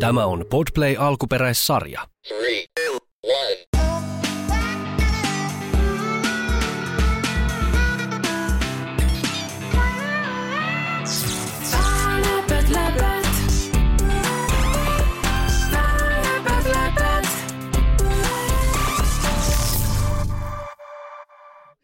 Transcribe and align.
Tämä 0.00 0.26
on 0.26 0.44
Podplay 0.50 0.96
alkuperäissarja. 0.98 2.00
Three, 2.28 2.64
two. 2.74 2.98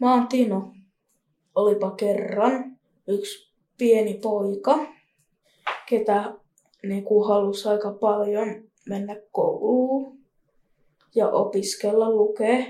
Mä 0.00 0.14
oon 0.14 0.28
Tino. 0.28 0.72
Olipa 1.54 1.90
kerran 1.90 2.78
yksi 3.08 3.52
pieni 3.78 4.14
poika, 4.14 4.78
ketä 5.88 6.34
niinku 6.82 7.22
halusi 7.22 7.68
aika 7.68 7.92
paljon 7.92 8.70
mennä 8.88 9.16
kouluun 9.32 10.18
ja 11.14 11.28
opiskella 11.28 12.10
lukea. 12.10 12.64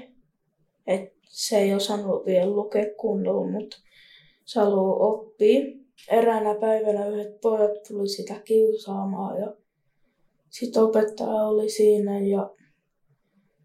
Et 0.87 1.13
se 1.25 1.59
ei 1.59 1.75
osannut 1.75 2.27
vielä 2.27 2.51
lukea 2.51 2.85
kunnolla, 2.97 3.51
mutta 3.51 3.77
se 4.45 4.61
haluaa 4.61 4.97
oppia. 4.97 5.61
Eräänä 6.11 6.55
päivänä 6.55 7.09
yhdet 7.09 7.41
pojat 7.41 7.83
tuli 7.89 8.09
sitä 8.09 8.41
kiusaamaan 8.45 9.41
ja 9.41 9.55
sitten 10.51 10.83
opettaja 10.83 11.43
oli 11.43 11.69
siinä 11.69 12.21
ja 12.21 12.51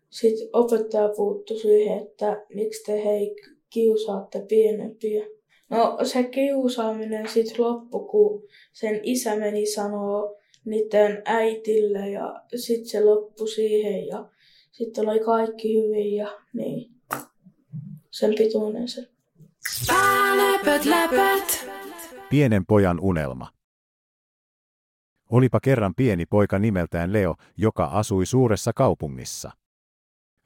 sitten 0.09 0.47
opettaja 0.53 1.09
puuttui 1.15 1.59
siihen, 1.59 2.03
että 2.03 2.45
miksi 2.53 2.83
te 2.83 3.03
hei 3.03 3.35
kiusaatte 3.69 4.45
pienempiä. 4.47 5.25
No 5.69 5.97
se 6.03 6.23
kiusaaminen 6.23 7.29
sitten 7.29 7.65
loppui, 7.65 8.07
kun 8.09 8.43
sen 8.73 8.99
isä 9.03 9.35
meni 9.35 9.65
sanoo 9.65 10.37
niiden 10.65 11.21
äitille 11.25 12.09
ja 12.09 12.43
sitten 12.55 12.89
se 12.89 13.03
loppui 13.03 13.47
siihen 13.47 14.07
ja 14.07 14.29
sitten 14.71 15.09
oli 15.09 15.19
kaikki 15.19 15.73
hyvin 15.81 16.15
ja 16.15 16.27
niin. 16.53 16.91
Sen 18.11 18.33
pituinen 18.37 18.87
se. 18.87 19.09
Läpät, 20.37 20.85
läpät. 20.85 21.69
Pienen 22.29 22.65
pojan 22.65 22.99
unelma. 22.99 23.49
Olipa 25.29 25.59
kerran 25.59 25.95
pieni 25.95 26.25
poika 26.25 26.59
nimeltään 26.59 27.13
Leo, 27.13 27.35
joka 27.57 27.85
asui 27.85 28.25
suuressa 28.25 28.71
kaupungissa. 28.75 29.51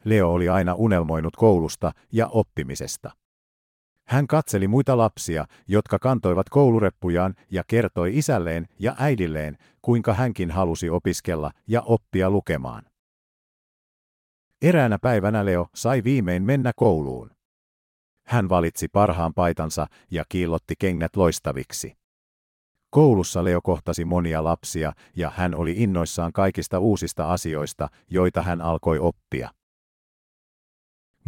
Leo 0.04 0.32
oli 0.32 0.50
aina 0.50 0.74
unelmoinut 0.74 1.36
koulusta 1.36 1.92
ja 2.12 2.28
oppimisesta. 2.28 3.12
Hän 4.10 4.28
katseli 4.28 4.68
muita 4.68 4.98
lapsia, 4.98 5.46
jotka 5.68 6.00
kantoivat 6.00 6.50
koulureppujaan 6.50 7.36
ja 7.52 7.64
kertoi 7.68 8.18
isälleen 8.18 8.68
ja 8.80 8.96
äidilleen, 9.00 9.58
kuinka 9.82 10.14
hänkin 10.14 10.52
halusi 10.52 10.90
opiskella 10.90 11.52
ja 11.68 11.82
oppia 11.82 12.30
lukemaan. 12.30 12.84
Eräänä 14.62 14.98
päivänä 15.00 15.46
Leo 15.46 15.68
sai 15.76 16.04
viimein 16.04 16.44
mennä 16.44 16.72
kouluun. 16.76 17.32
Hän 18.28 18.50
valitsi 18.50 18.88
parhaan 18.88 19.34
paitansa 19.34 19.88
ja 20.12 20.24
kiillotti 20.30 20.74
kengät 20.80 21.16
loistaviksi. 21.16 21.98
Koulussa 22.90 23.44
Leo 23.44 23.62
kohtasi 23.62 24.06
monia 24.06 24.44
lapsia 24.44 24.94
ja 25.16 25.32
hän 25.36 25.56
oli 25.56 25.74
innoissaan 25.78 26.34
kaikista 26.34 26.80
uusista 26.80 27.34
asioista, 27.34 27.90
joita 28.10 28.42
hän 28.42 28.62
alkoi 28.62 29.00
oppia. 29.00 29.50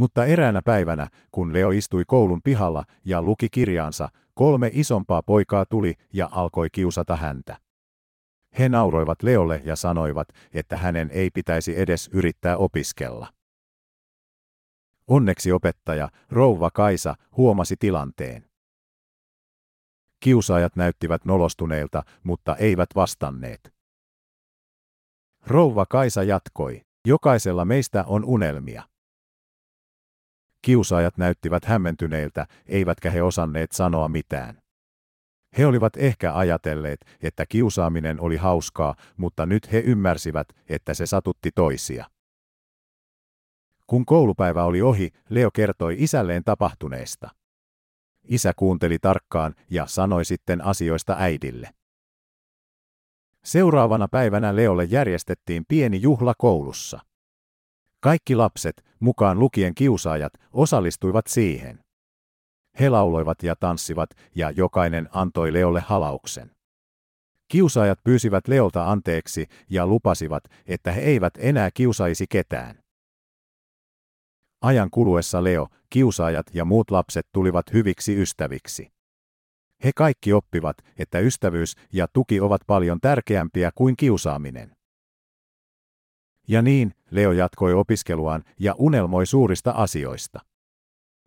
Mutta 0.01 0.25
eräänä 0.25 0.61
päivänä, 0.61 1.07
kun 1.31 1.53
Leo 1.53 1.71
istui 1.71 2.03
koulun 2.07 2.41
pihalla 2.43 2.83
ja 3.05 3.21
luki 3.21 3.49
kirjaansa, 3.51 4.09
kolme 4.33 4.69
isompaa 4.73 5.21
poikaa 5.23 5.65
tuli 5.65 5.93
ja 6.13 6.29
alkoi 6.31 6.69
kiusata 6.71 7.15
häntä. 7.15 7.57
He 8.59 8.69
nauroivat 8.69 9.23
Leolle 9.23 9.61
ja 9.65 9.75
sanoivat, 9.75 10.27
että 10.53 10.77
hänen 10.77 11.09
ei 11.11 11.29
pitäisi 11.29 11.79
edes 11.79 12.09
yrittää 12.13 12.57
opiskella. 12.57 13.27
Onneksi 15.07 15.51
opettaja, 15.51 16.09
rouva 16.29 16.71
Kaisa, 16.71 17.15
huomasi 17.37 17.75
tilanteen. 17.79 18.45
Kiusaajat 20.19 20.75
näyttivät 20.75 21.25
nolostuneilta, 21.25 22.03
mutta 22.23 22.55
eivät 22.55 22.89
vastanneet. 22.95 23.73
Rouva 25.47 25.85
Kaisa 25.85 26.23
jatkoi, 26.23 26.81
jokaisella 27.07 27.65
meistä 27.65 28.03
on 28.07 28.25
unelmia. 28.25 28.90
Kiusaajat 30.61 31.17
näyttivät 31.17 31.65
hämmentyneiltä, 31.65 32.47
eivätkä 32.67 33.11
he 33.11 33.23
osanneet 33.23 33.71
sanoa 33.71 34.07
mitään. 34.07 34.61
He 35.57 35.65
olivat 35.65 35.97
ehkä 35.97 36.35
ajatelleet, 36.35 37.05
että 37.21 37.45
kiusaaminen 37.45 38.21
oli 38.21 38.37
hauskaa, 38.37 38.95
mutta 39.17 39.45
nyt 39.45 39.71
he 39.71 39.83
ymmärsivät, 39.85 40.47
että 40.69 40.93
se 40.93 41.05
satutti 41.05 41.51
toisia. 41.55 42.05
Kun 43.87 44.05
koulupäivä 44.05 44.63
oli 44.63 44.81
ohi, 44.81 45.09
Leo 45.29 45.51
kertoi 45.51 45.95
isälleen 45.99 46.43
tapahtuneesta. 46.43 47.29
Isä 48.23 48.53
kuunteli 48.55 48.99
tarkkaan 48.99 49.55
ja 49.69 49.87
sanoi 49.87 50.25
sitten 50.25 50.65
asioista 50.65 51.15
äidille. 51.19 51.69
Seuraavana 53.43 54.07
päivänä 54.07 54.55
Leolle 54.55 54.83
järjestettiin 54.83 55.63
pieni 55.67 56.01
juhla 56.01 56.33
koulussa. 56.37 56.99
Kaikki 58.01 58.35
lapset, 58.35 58.85
mukaan 58.99 59.39
lukien 59.39 59.75
kiusaajat, 59.75 60.33
osallistuivat 60.51 61.27
siihen. 61.27 61.79
He 62.79 62.89
lauloivat 62.89 63.43
ja 63.43 63.55
tanssivat, 63.55 64.09
ja 64.35 64.51
jokainen 64.51 65.09
antoi 65.11 65.53
Leolle 65.53 65.79
halauksen. 65.79 66.51
Kiusaajat 67.47 67.99
pyysivät 68.03 68.47
Leolta 68.47 68.91
anteeksi 68.91 69.45
ja 69.69 69.87
lupasivat, 69.87 70.43
että 70.65 70.91
he 70.91 71.01
eivät 71.01 71.33
enää 71.37 71.69
kiusaisi 71.73 72.25
ketään. 72.29 72.79
Ajan 74.61 74.89
kuluessa 74.89 75.43
Leo, 75.43 75.67
kiusaajat 75.89 76.45
ja 76.53 76.65
muut 76.65 76.91
lapset 76.91 77.27
tulivat 77.31 77.73
hyviksi 77.73 78.21
ystäviksi. 78.21 78.91
He 79.83 79.91
kaikki 79.95 80.33
oppivat, 80.33 80.77
että 80.97 81.19
ystävyys 81.19 81.75
ja 81.93 82.07
tuki 82.13 82.39
ovat 82.39 82.61
paljon 82.67 82.99
tärkeämpiä 83.01 83.71
kuin 83.75 83.97
kiusaaminen. 83.97 84.75
Ja 86.47 86.61
niin, 86.61 86.93
Leo 87.11 87.31
jatkoi 87.31 87.73
opiskeluaan 87.73 88.43
ja 88.59 88.75
unelmoi 88.77 89.25
suurista 89.25 89.71
asioista. 89.71 90.39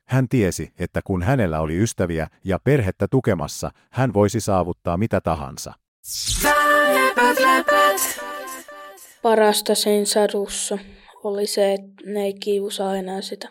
Hän 0.09 0.29
tiesi, 0.29 0.73
että 0.79 1.01
kun 1.05 1.23
hänellä 1.23 1.61
oli 1.61 1.83
ystäviä 1.83 2.27
ja 2.45 2.59
perhettä 2.65 3.09
tukemassa, 3.09 3.71
hän 3.91 4.15
voisi 4.15 4.41
saavuttaa 4.41 4.97
mitä 4.97 5.21
tahansa. 5.21 5.73
Parasta 9.23 9.75
siinä 9.75 10.05
sadussa 10.05 10.79
oli 11.25 11.47
se, 11.47 11.73
että 11.73 11.95
ne 12.07 12.25
ei 12.25 12.35
kiusaa 12.35 12.97
enää 12.97 13.21
sitä. 13.21 13.49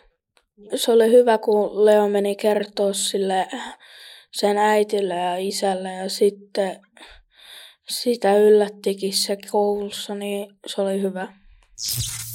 Se 0.74 0.92
oli 0.92 1.10
hyvä, 1.10 1.38
kun 1.38 1.84
Leo 1.84 2.08
meni 2.08 2.36
kertoa 2.36 2.92
sille 2.92 3.48
sen 4.32 4.58
äitille 4.58 5.14
ja 5.14 5.36
isälle 5.36 5.92
ja 5.92 6.08
sitten 6.08 6.80
sitä 7.88 8.36
yllättikin 8.36 9.12
se 9.12 9.36
koulussa, 9.50 10.14
niin 10.14 10.56
se 10.66 10.82
oli 10.82 11.02
hyvä. 11.02 11.28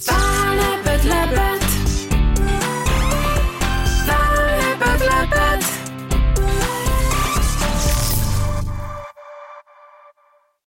Barnabet, 0.06 1.04
Lebet. 1.04 1.79